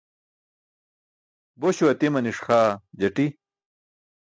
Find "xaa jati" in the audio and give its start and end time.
2.45-3.25